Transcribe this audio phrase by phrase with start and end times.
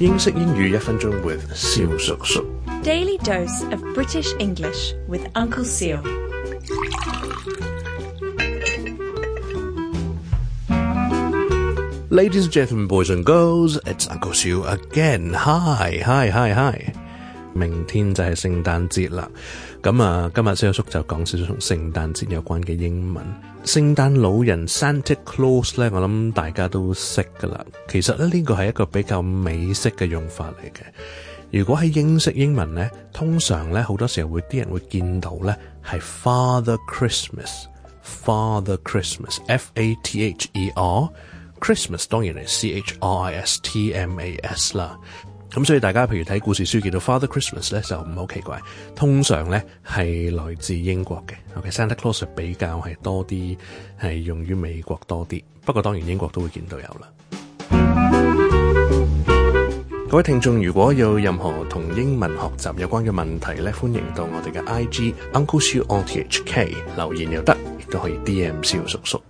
[0.00, 1.38] 英式英语一分钟 with
[2.82, 5.62] Daily dose of British English with Uncle
[12.10, 15.32] Ladies and gentlemen, boys and girls, it's Uncle Seal again.
[15.32, 16.93] Hi, hi, hi, hi.
[17.54, 19.30] 明天就係聖誕節啦，
[19.80, 23.24] 咁啊，今日小叔就講少少同聖誕節有關嘅英文。
[23.64, 27.64] 聖誕老人 Santa Claus 咧，我諗大家都識噶啦。
[27.88, 30.84] 其實咧呢個係一個比較美式嘅用法嚟嘅。
[31.56, 43.92] 如果喺英式英文咧，通常咧好多時候會啲人會見到咧係 Father Christmas，Father Christmas，F A T H E R，Christmas 當然係 C H R I S T
[43.92, 44.98] M A S 啦。
[45.52, 48.60] 咁所以大家譬如睇故事書見到 Father Christmas 咧就唔係好奇怪，
[48.94, 51.58] 通常咧係來自英國嘅。
[51.58, 53.56] OK，Santa Claus 比較係多啲
[54.00, 57.10] 係用於美國多啲，不過當然英國都會見到有啦。
[60.10, 69.20] 各位聽眾如果有任何同英文學習有關嘅問題咧，歡迎到我哋嘅 IG Uncle Sir O T H K 留言又得，亦都可以 D M 小叔叔。